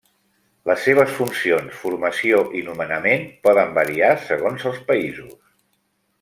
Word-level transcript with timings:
Les 0.69 0.85
seves 0.85 1.11
funcions, 1.17 1.75
formació 1.81 2.39
i 2.61 2.63
nomenament 2.71 3.29
poden 3.49 3.77
variar 3.77 4.11
segons 4.31 4.67
els 4.73 4.81
països. 4.91 5.39